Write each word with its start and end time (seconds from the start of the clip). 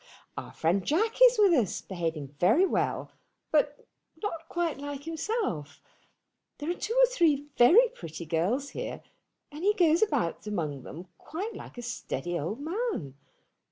"Our 0.35 0.51
friend 0.51 0.83
Jack 0.83 1.13
is 1.23 1.37
with 1.37 1.53
us, 1.53 1.79
behaving 1.79 2.29
very 2.39 2.65
well, 2.65 3.11
but 3.51 3.85
not 4.23 4.49
quite 4.49 4.79
like 4.79 5.03
himself. 5.03 5.79
There 6.57 6.71
are 6.71 6.73
two 6.73 6.95
or 6.95 7.05
three 7.07 7.49
very 7.55 7.87
pretty 7.89 8.25
girls 8.25 8.69
here, 8.69 9.03
but 9.51 9.61
he 9.61 9.75
goes 9.75 10.01
about 10.01 10.47
among 10.47 10.81
them 10.81 11.05
quite 11.19 11.53
like 11.55 11.77
a 11.77 11.83
steady 11.83 12.39
old 12.39 12.61
man. 12.61 13.13